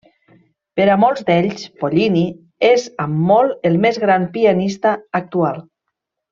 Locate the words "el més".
3.71-4.03